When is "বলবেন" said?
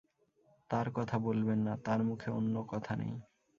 1.19-1.59